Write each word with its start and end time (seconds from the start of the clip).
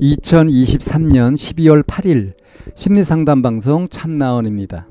2023년 0.00 1.34
12월 1.34 1.82
8일 1.84 2.32
심리상담 2.74 3.42
방송 3.42 3.88
참나원입니다. 3.88 4.88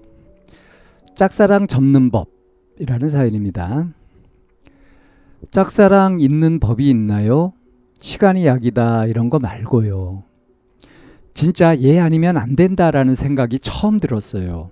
짝사랑 1.16 1.68
접는 1.68 2.12
법이라는 2.12 3.09
사연입니다. 3.09 3.90
짝사랑 5.52 6.20
있는 6.20 6.59
법이 6.59 6.90
있나요? 6.90 7.54
시간이 7.98 8.45
약이다 8.45 9.05
이런 9.05 9.30
거 9.30 9.40
말고요. 9.40 10.23
진짜 11.34 11.78
얘 11.80 12.00
아니면 12.00 12.38
안 12.38 12.55
된다라는 12.55 13.16
생각이 13.16 13.59
처음 13.59 14.00
들었어요. 14.00 14.72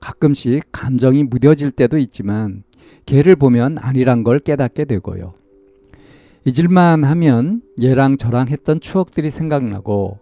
가끔씩 0.00 0.64
감정이 0.72 1.24
무뎌질 1.24 1.70
때도 1.70 1.98
있지만 1.98 2.62
걔를 3.06 3.36
보면 3.36 3.78
아니란 3.78 4.24
걸 4.24 4.38
깨닫게 4.38 4.84
되고요. 4.84 5.34
잊을만 6.46 7.02
하면 7.02 7.60
얘랑 7.82 8.18
저랑 8.18 8.46
했던 8.50 8.78
추억들이 8.78 9.32
생각나고 9.32 10.20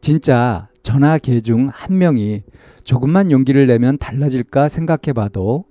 진짜 0.00 0.68
저나 0.84 1.18
걔중한 1.18 1.98
명이 1.98 2.44
조금만 2.84 3.32
용기를 3.32 3.66
내면 3.66 3.98
달라질까 3.98 4.68
생각해 4.68 5.12
봐도 5.12 5.64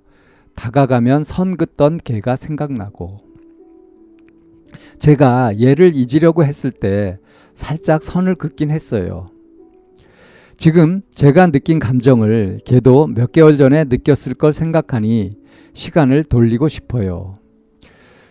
다가가면 0.56 1.24
선 1.24 1.56
긋던 1.56 2.00
걔가 2.04 2.36
생각나고 2.36 3.20
제가 4.98 5.58
얘를 5.58 5.92
잊으려고 5.94 6.44
했을 6.44 6.70
때 6.70 7.18
살짝 7.54 8.02
선을 8.02 8.34
긋긴 8.34 8.70
했어요. 8.70 9.30
지금 10.58 11.00
제가 11.14 11.46
느낀 11.46 11.78
감정을 11.78 12.60
걔도 12.66 13.06
몇 13.06 13.32
개월 13.32 13.56
전에 13.56 13.84
느꼈을 13.84 14.34
걸 14.34 14.52
생각하니 14.52 15.38
시간을 15.72 16.24
돌리고 16.24 16.68
싶어요. 16.68 17.38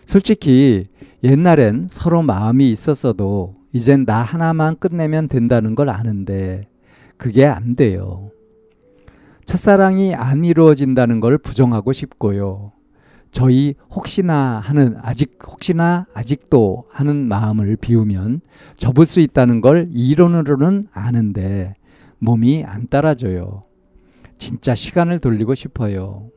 솔직히 0.08 0.86
옛날엔 1.22 1.88
서로 1.90 2.22
마음이 2.22 2.72
있었어도 2.72 3.56
이젠 3.74 4.06
나 4.06 4.22
하나만 4.22 4.78
끝내면 4.78 5.28
된다는 5.28 5.74
걸 5.74 5.90
아는데 5.90 6.66
그게 7.18 7.44
안 7.44 7.76
돼요. 7.76 8.30
첫사랑이 9.44 10.14
안 10.14 10.46
이루어진다는 10.46 11.20
걸 11.20 11.36
부정하고 11.36 11.92
싶고요. 11.92 12.72
저희 13.30 13.74
혹시나 13.90 14.62
하는 14.64 14.96
아직 15.02 15.38
혹시나 15.46 16.06
아직도 16.14 16.86
하는 16.90 17.28
마음을 17.28 17.76
비우면 17.76 18.40
접을 18.78 19.04
수 19.04 19.20
있다는 19.20 19.60
걸 19.60 19.90
이론으로는 19.92 20.88
아는데 20.90 21.74
몸이 22.18 22.64
안 22.64 22.88
따라줘요. 22.88 23.60
진짜 24.38 24.74
시간을 24.74 25.18
돌리고 25.18 25.54
싶어요. 25.54 26.30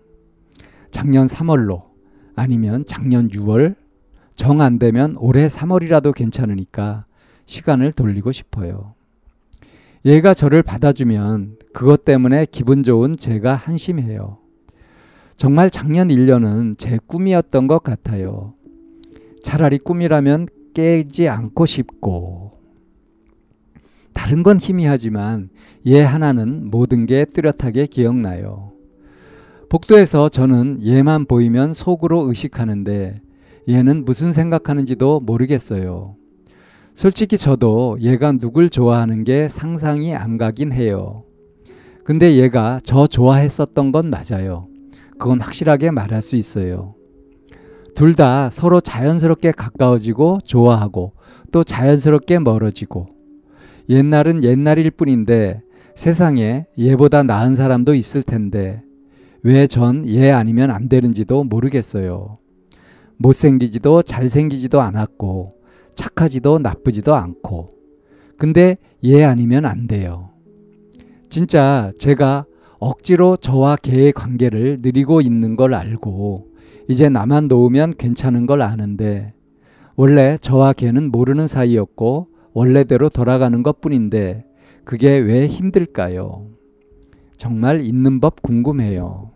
작년 0.92 1.26
3월로 1.26 1.91
아니면 2.36 2.86
작년 2.86 3.30
6월 3.30 3.76
정 4.36 4.62
안 4.62 4.80
되면 4.80 5.16
올해 5.20 5.48
3월이라도 5.48 6.14
괜찮으니까 6.14 7.06
시간을 7.46 7.92
돌리고 7.92 8.32
싶어요. 8.32 8.96
얘가 10.06 10.34
저를 10.34 10.64
받아주면 10.64 11.58
그것 11.74 12.06
때문에 12.06 12.48
기분 12.50 12.82
좋은 12.82 13.16
제가 13.18 13.54
한심해요. 13.54 14.40
정말 15.36 15.70
작년 15.70 16.08
1년은 16.08 16.78
제 16.78 16.98
꿈이었던 17.06 17.68
것 17.68 17.84
같아요. 17.84 18.54
차라리 19.44 19.78
꿈이라면 19.78 20.48
깨지 20.74 21.28
않고 21.28 21.66
싶고 21.66 22.60
다른 24.14 24.44
건 24.44 24.60
희미하지만 24.60 25.50
얘 25.88 26.02
하나는 26.02 26.70
모든 26.70 27.06
게 27.06 27.26
뚜렷하게 27.26 27.88
기억나요. 27.88 28.72
복도에서 29.72 30.28
저는 30.28 30.86
얘만 30.86 31.24
보이면 31.24 31.74
속으로 31.74 32.28
의식하는데 32.28 33.22
얘는 33.70 34.04
무슨 34.04 34.34
생각하는지도 34.34 35.22
모르겠어요. 35.22 36.18
솔직히 36.94 37.38
저도 37.38 37.96
얘가 38.02 38.34
누굴 38.34 38.70
좋아하는 38.70 39.24
게 39.24 39.48
상상이 39.48 40.14
안 40.14 40.38
가긴 40.38 40.74
해요. 40.74 41.24
근데 42.04 42.36
얘가 42.36 42.82
저 42.84 43.08
좋아했었던 43.08 43.94
건 43.94 44.10
맞아요. 44.12 44.68
그건 45.18 45.40
확실하게 45.40 45.92
말할 45.92 46.22
수 46.22 46.36
있어요. 46.36 46.94
둘 47.96 48.14
다 48.14 48.50
서로 48.50 48.82
자연스럽게 48.82 49.54
가까워지고 49.54 50.40
좋아하고 50.44 51.14
또 51.54 51.64
자연스럽게 51.64 52.40
멀어지고 52.40 53.08
옛날은 53.88 54.44
옛날일 54.44 54.92
뿐인데 54.92 55.62
세상에 55.96 56.66
얘보다 56.78 57.24
나은 57.24 57.56
사람도 57.56 57.96
있을 57.96 58.22
텐데 58.22 58.84
왜 59.44 59.66
전 59.68 60.06
얘 60.06 60.32
아니면 60.32 60.70
안 60.72 60.88
되는지도 60.88 61.44
모르겠어요. 61.44 62.38
못생기지도 63.18 64.02
잘생기지도 64.04 64.82
않았고 64.82 65.50
착하지도 65.96 66.60
나쁘지도 66.60 67.16
않고 67.16 67.70
근데 68.38 68.78
얘 69.04 69.24
아니면 69.24 69.66
안 69.66 69.88
돼요. 69.88 70.30
진짜 71.30 71.92
제가 72.00 72.46
억지로 72.80 73.38
저와 73.38 73.76
걔의 73.78 74.12
관계를 74.12 74.80
느리고 74.82 75.22
있는 75.22 75.56
걸 75.56 75.74
알고 75.76 76.48
이제 76.90 77.10
나만 77.10 77.48
놓으면 77.48 77.94
괜찮은 77.98 78.48
걸 78.48 78.62
아는데 78.62 79.34
원래 79.96 80.38
저와 80.40 80.74
걔는 80.74 81.12
모르는 81.12 81.48
사이였고 81.48 82.28
원래대로 82.54 83.10
돌아가는 83.10 83.62
것 83.64 83.82
뿐인데 83.82 84.46
그게 84.84 85.18
왜 85.20 85.46
힘들까요? 85.48 86.48
정말 87.42 87.82
있는 87.82 88.20
법 88.20 88.44
궁금해요. 88.44 89.32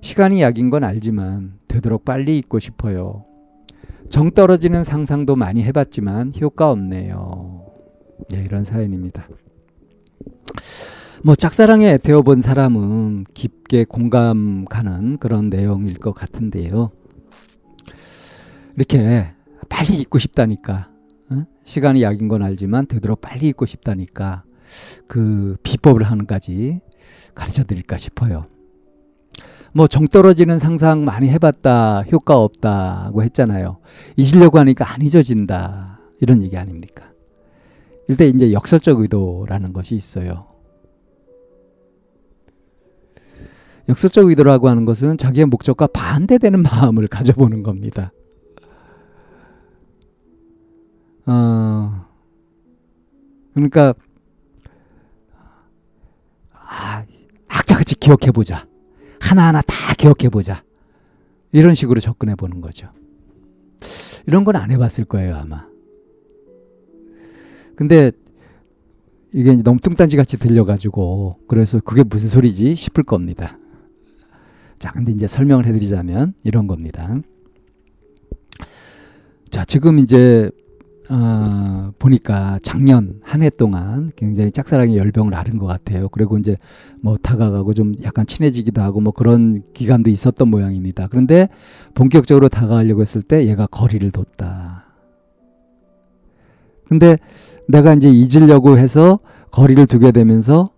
시간이 0.00 0.42
약인 0.42 0.70
건 0.70 0.82
알지만 0.82 1.60
되도록 1.68 2.04
빨리 2.04 2.36
잊고 2.36 2.58
싶어요. 2.58 3.24
정 4.08 4.28
떨어지는 4.28 4.82
상상도 4.82 5.36
많이 5.36 5.62
해봤지만 5.62 6.32
효과 6.40 6.72
없네요. 6.72 7.64
네, 8.30 8.42
이런 8.42 8.64
사연입니다. 8.64 9.28
뭐 11.22 11.36
짝사랑에 11.36 11.90
애태워 11.90 12.22
본 12.22 12.40
사람은 12.40 13.26
깊게 13.34 13.84
공감 13.84 14.64
가는 14.64 15.16
그런 15.18 15.48
내용일 15.48 15.94
것 15.98 16.14
같은데요. 16.14 16.90
이렇게 18.74 19.28
빨리 19.68 20.00
잊고 20.00 20.18
싶다니까 20.18 20.90
어? 21.30 21.44
시간이 21.62 22.02
약인 22.02 22.26
건 22.26 22.42
알지만 22.42 22.86
되도록 22.86 23.20
빨리 23.20 23.46
잊고 23.46 23.64
싶다니까 23.64 24.42
그 25.06 25.56
비법을 25.62 26.02
하는 26.02 26.26
까지 26.26 26.80
가르쳐 27.34 27.64
드릴까 27.64 27.98
싶어요. 27.98 28.46
뭐 29.74 29.86
정 29.86 30.06
떨어지는 30.06 30.58
상상 30.58 31.04
많이 31.04 31.28
해봤다 31.30 32.02
효과 32.12 32.38
없다고 32.38 33.22
했잖아요. 33.22 33.78
잊으려고 34.16 34.58
하니까 34.58 34.92
안 34.92 35.02
잊어진다 35.02 36.00
이런 36.20 36.42
얘기 36.42 36.56
아닙니까? 36.56 37.10
일단 38.08 38.28
이제 38.28 38.52
역설적 38.52 39.00
의도라는 39.00 39.72
것이 39.72 39.94
있어요. 39.94 40.46
역설적 43.88 44.26
의도라고 44.26 44.68
하는 44.68 44.84
것은 44.84 45.18
자기의 45.18 45.46
목적과 45.46 45.86
반대되는 45.88 46.62
마음을 46.62 47.08
가져보는 47.08 47.62
겁니다. 47.62 48.12
어, 51.26 52.06
그러니까 53.54 53.94
아, 56.52 57.04
악자 57.48 57.62
같이 57.82 57.96
기억해보자. 57.96 58.68
하나하나 59.20 59.60
다 59.62 59.74
기억해보자. 59.98 60.62
이런 61.50 61.74
식으로 61.74 61.98
접근해 62.00 62.36
보는 62.36 62.60
거죠. 62.60 62.88
이런 64.28 64.44
건 64.44 64.54
안 64.54 64.70
해봤을 64.70 65.04
거예요, 65.08 65.34
아마. 65.34 65.66
근데 67.74 68.12
이게 69.32 69.56
너무 69.56 69.80
뚱딴지 69.80 70.16
같이 70.16 70.38
들려가지고, 70.38 71.40
그래서 71.48 71.80
그게 71.80 72.04
무슨 72.04 72.28
소리지 72.28 72.76
싶을 72.76 73.02
겁니다. 73.02 73.58
자, 74.78 74.92
근데 74.92 75.10
이제 75.10 75.26
설명을 75.26 75.66
해드리자면 75.66 76.34
이런 76.44 76.68
겁니다. 76.68 77.20
자, 79.50 79.64
지금 79.64 79.98
이제 79.98 80.52
어, 81.14 81.92
보니까 81.98 82.58
작년 82.62 83.20
한 83.22 83.42
해 83.42 83.50
동안 83.50 84.10
굉장히 84.16 84.50
짝사랑의 84.50 84.96
열병을 84.96 85.34
앓은 85.34 85.58
것 85.58 85.66
같아요. 85.66 86.08
그리고 86.08 86.38
이제 86.38 86.56
뭐 87.02 87.18
다가가고 87.18 87.74
좀 87.74 87.94
약간 88.02 88.24
친해지기도 88.26 88.80
하고 88.80 89.00
뭐 89.00 89.12
그런 89.12 89.62
기간도 89.74 90.08
있었던 90.08 90.48
모양입니다. 90.48 91.08
그런데 91.08 91.48
본격적으로 91.94 92.48
다가가려고 92.48 93.02
했을 93.02 93.20
때 93.20 93.46
얘가 93.46 93.66
거리를 93.66 94.10
뒀다. 94.10 94.86
근데 96.86 97.18
내가 97.68 97.92
이제 97.94 98.08
잊으려고 98.08 98.78
해서 98.78 99.18
거리를 99.50 99.84
두게 99.86 100.12
되면서 100.12 100.70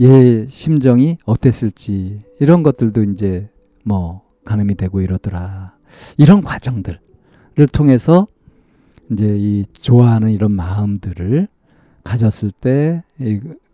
얘 0.00 0.46
심정이 0.48 1.18
어땠을지 1.24 2.24
이런 2.40 2.64
것들도 2.64 3.04
이제 3.04 3.48
뭐 3.84 4.22
가늠이 4.44 4.74
되고 4.74 5.00
이러더라. 5.00 5.74
이런 6.16 6.42
과정들을 6.42 6.98
통해서 7.72 8.26
이제 9.12 9.36
이 9.38 9.64
좋아하는 9.72 10.30
이런 10.30 10.52
마음들을 10.52 11.48
가졌을 12.04 12.50
때 12.50 13.02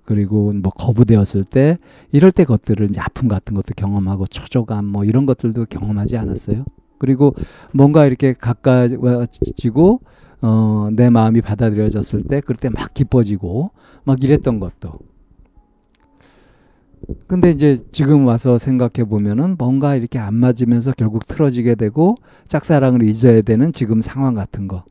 그리고 0.04 0.52
뭐 0.52 0.72
거부되었을 0.72 1.44
때 1.44 1.76
이럴 2.12 2.32
때 2.32 2.44
것들을 2.44 2.88
이제 2.90 3.00
아픔 3.00 3.28
같은 3.28 3.54
것도 3.54 3.74
경험하고 3.76 4.26
초조감 4.26 4.86
뭐 4.86 5.04
이런 5.04 5.26
것들도 5.26 5.66
경험하지 5.66 6.16
않았어요. 6.16 6.64
그리고 6.98 7.34
뭔가 7.72 8.06
이렇게 8.06 8.32
가까워지고 8.34 10.00
어, 10.42 10.88
내 10.92 11.10
마음이 11.10 11.42
받아들여졌을 11.42 12.22
때 12.24 12.40
그럴 12.40 12.56
때 12.56 12.68
막 12.70 12.92
기뻐지고 12.94 13.70
막 14.04 14.22
이랬던 14.24 14.58
것도 14.60 14.98
근데 17.26 17.50
이제 17.50 17.78
지금 17.92 18.26
와서 18.26 18.58
생각해 18.58 19.08
보면은 19.08 19.56
뭔가 19.58 19.96
이렇게 19.96 20.18
안 20.18 20.34
맞으면서 20.34 20.92
결국 20.96 21.26
틀어지게 21.26 21.74
되고 21.74 22.16
짝사랑을 22.46 23.02
잊어야 23.02 23.42
되는 23.42 23.72
지금 23.72 24.00
상황 24.00 24.34
같은 24.34 24.68
거 24.68 24.84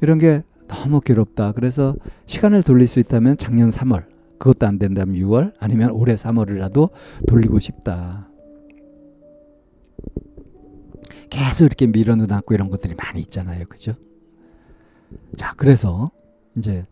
이런 0.00 0.18
게 0.18 0.42
너무 0.66 1.00
괴롭다. 1.00 1.52
그래서 1.52 1.96
시간을 2.26 2.62
돌릴 2.62 2.86
수 2.86 3.00
있다면 3.00 3.36
작년 3.36 3.70
3월, 3.70 4.04
그것도 4.38 4.66
안 4.66 4.78
된다면 4.78 5.16
6월, 5.16 5.52
아니면 5.58 5.90
올해 5.90 6.14
3월이라도 6.14 6.90
돌리고 7.26 7.58
싶다. 7.58 8.28
계속 11.30 11.64
이렇게 11.64 11.86
밀어넣고 11.86 12.54
이런 12.54 12.70
것들이 12.70 12.94
많이 12.94 13.20
있잖아요. 13.20 13.66
그죠? 13.66 13.94
자, 15.36 15.54
그래서 15.56 16.10
이제 16.56 16.86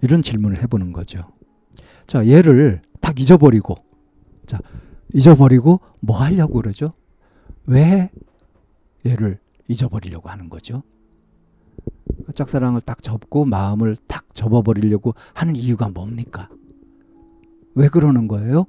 이런 0.00 0.22
질문을 0.22 0.62
해보는 0.62 0.92
거죠. 0.92 1.32
자, 2.06 2.26
얘를 2.26 2.82
딱 3.00 3.18
잊어버리고, 3.18 3.76
자, 4.46 4.58
잊어버리고 5.14 5.80
뭐 6.00 6.16
하려고 6.16 6.54
그러죠? 6.54 6.92
왜 7.66 8.10
얘를 9.06 9.38
잊어버리려고 9.68 10.28
하는 10.28 10.48
거죠? 10.48 10.82
짝사랑을 12.32 12.80
딱 12.80 13.02
접고 13.02 13.44
마음을 13.44 13.96
딱 14.06 14.34
접어버리려고 14.34 15.14
하는 15.34 15.56
이유가 15.56 15.88
뭡니까? 15.88 16.48
왜 17.74 17.88
그러는 17.88 18.28
거예요? 18.28 18.66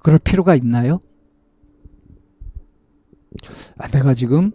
그럴 0.00 0.18
필요가 0.18 0.54
있나요? 0.54 1.00
아, 3.78 3.88
내가 3.88 4.14
지금 4.14 4.52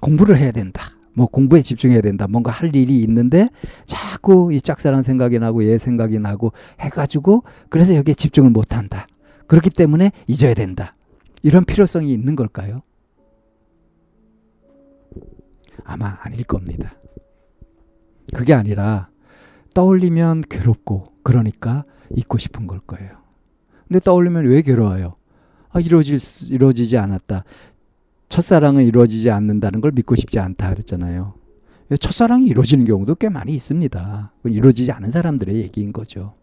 공부를 0.00 0.38
해야 0.38 0.52
된다. 0.52 0.82
뭐 1.14 1.26
공부에 1.26 1.62
집중해야 1.62 2.00
된다. 2.00 2.26
뭔가 2.28 2.50
할 2.50 2.74
일이 2.74 3.00
있는데 3.02 3.48
자꾸 3.86 4.52
이 4.52 4.60
짝사랑 4.60 5.02
생각이 5.02 5.38
나고 5.38 5.64
얘 5.64 5.78
생각이 5.78 6.18
나고 6.18 6.52
해가지고 6.80 7.44
그래서 7.70 7.94
여기에 7.94 8.14
집중을 8.14 8.50
못 8.50 8.76
한다. 8.76 9.06
그렇기 9.46 9.70
때문에 9.70 10.10
잊어야 10.26 10.54
된다. 10.54 10.94
이런 11.42 11.64
필요성이 11.64 12.12
있는 12.12 12.36
걸까요? 12.36 12.80
아마 15.84 16.16
아닐 16.22 16.44
겁니다. 16.44 16.94
그게 18.34 18.54
아니라 18.54 19.08
떠올리면 19.74 20.42
괴롭고 20.48 21.04
그러니까 21.22 21.84
잊고 22.16 22.38
싶은 22.38 22.66
걸 22.66 22.80
거예요. 22.80 23.10
근데 23.86 24.00
떠올리면 24.00 24.46
왜 24.46 24.62
괴로워요? 24.62 25.16
아, 25.70 25.80
이루어질 25.80 26.18
수, 26.18 26.52
이루어지지 26.52 26.96
않았다. 26.96 27.44
첫사랑은 28.28 28.84
이루어지지 28.84 29.30
않는다는 29.30 29.80
걸 29.80 29.92
믿고 29.92 30.16
싶지 30.16 30.38
않다 30.38 30.70
그랬잖아요. 30.70 31.34
첫사랑이 32.00 32.46
이루어지는 32.46 32.84
경우도 32.84 33.16
꽤 33.16 33.28
많이 33.28 33.52
있습니다. 33.54 34.32
이루어지지 34.44 34.90
않은 34.92 35.10
사람들의 35.10 35.54
얘기인 35.56 35.92
거죠. 35.92 36.34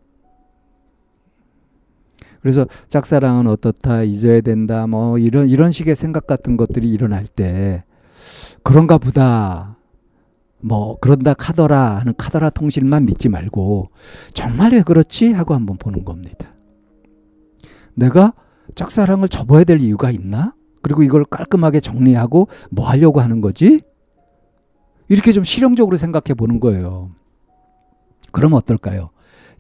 그래서 2.41 2.65
짝사랑은 2.89 3.47
어떻다, 3.47 4.03
잊어야 4.03 4.41
된다, 4.41 4.87
뭐 4.87 5.17
이런 5.17 5.47
이런 5.47 5.71
식의 5.71 5.95
생각 5.95 6.27
같은 6.27 6.57
것들이 6.57 6.89
일어날 6.89 7.25
때 7.27 7.83
그런가 8.63 8.97
보다. 8.97 9.77
뭐 10.59 10.97
그런다 10.99 11.33
카더라 11.33 11.97
하는 11.97 12.13
카더라 12.15 12.51
통신만 12.51 13.05
믿지 13.05 13.29
말고 13.29 13.89
정말 14.33 14.73
왜 14.73 14.83
그렇지 14.83 15.31
하고 15.33 15.53
한번 15.53 15.77
보는 15.77 16.05
겁니다. 16.05 16.53
내가 17.95 18.33
짝사랑을 18.75 19.27
접어야 19.27 19.63
될 19.63 19.79
이유가 19.79 20.11
있나? 20.11 20.53
그리고 20.81 21.03
이걸 21.03 21.25
깔끔하게 21.25 21.79
정리하고 21.79 22.47
뭐 22.69 22.87
하려고 22.87 23.21
하는 23.21 23.41
거지? 23.41 23.81
이렇게 25.09 25.33
좀 25.33 25.43
실용적으로 25.43 25.97
생각해 25.97 26.33
보는 26.35 26.59
거예요. 26.59 27.09
그럼 28.31 28.53
어떨까요? 28.53 29.07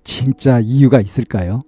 진짜 0.03 0.59
이유가 0.59 1.01
있을까요? 1.01 1.63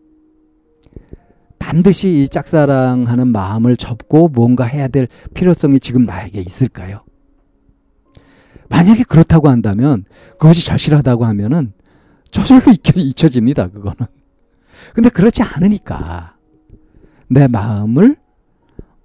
반드시 1.74 2.22
이 2.22 2.30
짝사랑하는 2.30 3.30
마음을 3.30 3.76
접고 3.76 4.28
뭔가 4.28 4.64
해야 4.64 4.88
될 4.88 5.08
필요성이 5.34 5.80
지금 5.80 6.04
나에게 6.04 6.40
있을까요? 6.40 7.02
만약에 8.70 9.02
그렇다고 9.04 9.50
한다면 9.50 10.06
그것이 10.34 10.64
절실하다고 10.66 11.26
하면은 11.26 11.74
저절로 12.30 12.62
잊혀, 12.72 13.28
집니다 13.28 13.70
그거는. 13.70 14.06
근데 14.94 15.10
그렇지 15.10 15.42
않으니까 15.42 16.36
내 17.28 17.48
마음을 17.48 18.18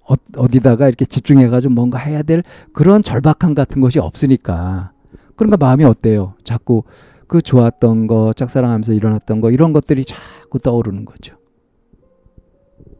어, 0.07 0.13
어디다가 0.37 0.89
이렇게 0.89 1.05
집중해가지고 1.05 1.73
뭔가 1.73 1.97
해야 1.97 2.21
될 2.21 2.43
그런 2.71 3.01
절박함 3.01 3.55
같은 3.55 3.81
것이 3.81 3.97
없으니까 3.97 4.91
그러니까 5.35 5.57
마음이 5.57 5.85
어때요? 5.85 6.35
자꾸 6.43 6.83
그 7.27 7.41
좋았던 7.41 8.05
거, 8.05 8.31
짝사랑하면서 8.35 8.93
일어났던 8.93 9.41
거 9.41 9.49
이런 9.49 9.73
것들이 9.73 10.05
자꾸 10.05 10.59
떠오르는 10.59 11.05
거죠. 11.05 11.38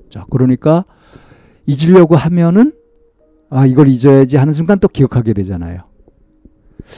자, 0.10 0.26
그러니까 0.30 0.86
잊으려고 1.66 2.16
하면은 2.16 2.72
아 3.50 3.66
이걸 3.66 3.88
잊어야지 3.88 4.38
하는 4.38 4.54
순간 4.54 4.80
또 4.80 4.88
기억하게 4.88 5.34
되잖아요. 5.34 5.80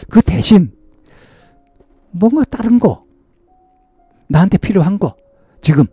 그 0.10 0.22
대신 0.22 0.72
뭔가 2.12 2.44
다른 2.44 2.80
거 2.80 3.02
나한테 4.28 4.58
필요한 4.58 4.98
거 5.00 5.16
지금 5.62 5.86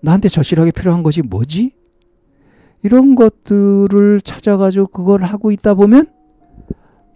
나한테 0.00 0.28
절실하게 0.28 0.70
필요한 0.70 1.02
것이 1.02 1.22
뭐지? 1.22 1.72
이런 2.82 3.14
것들을 3.14 4.20
찾아가지고 4.20 4.88
그걸 4.88 5.24
하고 5.24 5.50
있다 5.50 5.74
보면 5.74 6.06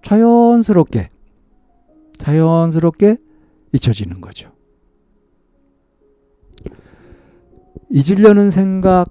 자연스럽게 0.03 1.11
자연스럽게 2.17 3.17
잊혀지는 3.73 4.21
거죠. 4.21 4.51
잊으려는 7.91 8.51
생각을 8.51 9.07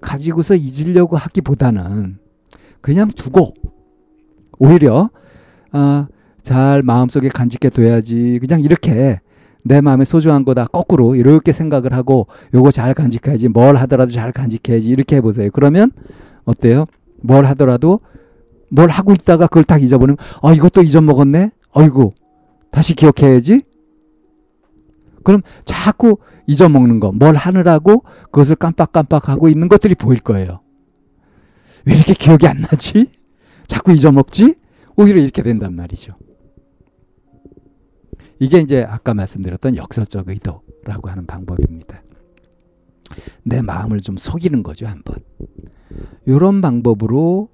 가지고서 0.00 0.54
잊으려고 0.54 1.16
하기보다는 1.16 2.18
그냥 2.80 3.08
두고 3.08 3.52
오히려 4.58 5.10
어, 5.72 6.06
잘 6.42 6.82
마음속에 6.82 7.28
간직해 7.28 7.70
둬야지. 7.70 8.38
그냥 8.40 8.60
이렇게 8.60 9.20
내 9.62 9.80
마음에 9.80 10.04
소중한 10.04 10.44
거다 10.44 10.66
거꾸로 10.66 11.14
이렇게 11.14 11.52
생각을 11.52 11.92
하고 11.92 12.26
요거 12.54 12.70
잘 12.70 12.94
간직해야지. 12.94 13.48
뭘 13.48 13.76
하더라도 13.76 14.12
잘 14.12 14.32
간직해야지. 14.32 14.88
이렇게 14.88 15.16
해보세요. 15.16 15.50
그러면 15.52 15.90
어때요? 16.44 16.84
뭘 17.22 17.44
하더라도 17.46 18.00
뭘 18.70 18.88
하고 18.88 19.12
있다가 19.12 19.46
그걸 19.46 19.64
딱 19.64 19.82
잊어버리면 19.82 20.16
아 20.42 20.52
이것도 20.52 20.82
잊어먹었네. 20.82 21.50
어이구 21.72 22.12
다시 22.70 22.94
기억해야지. 22.94 23.62
그럼 25.28 25.42
자꾸 25.66 26.16
잊어먹는 26.46 27.00
거, 27.00 27.12
뭘 27.12 27.36
하느라고 27.36 28.02
그것을 28.32 28.56
깜빡깜빡하고 28.56 29.50
있는 29.50 29.68
것들이 29.68 29.94
보일 29.94 30.20
거예요. 30.20 30.62
왜 31.84 31.94
이렇게 31.94 32.14
기억이 32.14 32.46
안 32.46 32.62
나지? 32.62 33.10
자꾸 33.66 33.92
잊어먹지? 33.92 34.54
오히려 34.96 35.20
이렇게 35.20 35.42
된단 35.42 35.76
말이죠. 35.76 36.14
이게 38.38 38.60
이제 38.60 38.82
아까 38.84 39.12
말씀드렸던 39.12 39.76
역설적 39.76 40.30
의도라고 40.30 41.10
하는 41.10 41.26
방법입니다. 41.26 42.02
내 43.42 43.60
마음을 43.60 44.00
좀 44.00 44.16
속이는 44.16 44.62
거죠, 44.62 44.86
한번. 44.86 45.18
이런 46.24 46.62
방법으로 46.62 47.50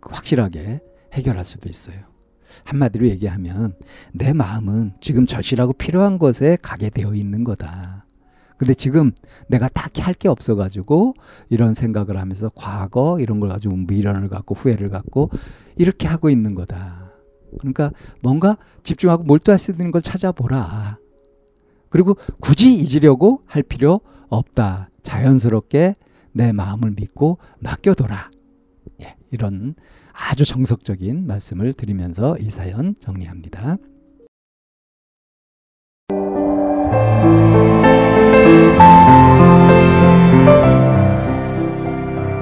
확실하게 0.00 0.80
해결할 1.12 1.44
수도 1.44 1.68
있어요. 1.68 2.17
한마디로 2.64 3.06
얘기하면 3.08 3.74
내 4.12 4.32
마음은 4.32 4.94
지금 5.00 5.26
절실하고 5.26 5.72
필요한 5.74 6.18
것에 6.18 6.56
가게 6.62 6.90
되어 6.90 7.14
있는 7.14 7.44
거다. 7.44 8.04
근데 8.56 8.74
지금 8.74 9.12
내가 9.46 9.68
딱히 9.68 10.00
할 10.02 10.14
게 10.14 10.28
없어가지고 10.28 11.14
이런 11.48 11.74
생각을 11.74 12.16
하면서 12.18 12.50
과거 12.56 13.18
이런 13.20 13.38
걸 13.38 13.50
가지고 13.50 13.76
미련을 13.76 14.28
갖고 14.28 14.54
후회를 14.56 14.88
갖고 14.90 15.30
이렇게 15.76 16.08
하고 16.08 16.28
있는 16.28 16.56
거다. 16.56 17.12
그러니까 17.58 17.92
뭔가 18.20 18.56
집중하고 18.82 19.22
몰두할 19.22 19.58
수 19.58 19.70
있는 19.70 19.92
걸 19.92 20.02
찾아보라. 20.02 20.98
그리고 21.88 22.16
굳이 22.40 22.74
잊으려고 22.74 23.42
할 23.46 23.62
필요 23.62 24.00
없다. 24.28 24.90
자연스럽게 25.02 25.94
내 26.32 26.52
마음을 26.52 26.90
믿고 26.96 27.38
맡겨둬라. 27.60 28.30
예, 29.02 29.16
이런 29.30 29.74
아주 30.12 30.44
정석적인 30.44 31.26
말씀을 31.26 31.72
드리면서 31.72 32.36
이 32.38 32.50
사연 32.50 32.94
정리합니다. 33.00 33.78